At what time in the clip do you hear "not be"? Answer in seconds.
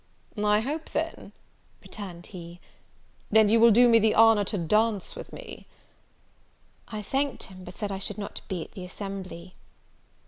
8.17-8.63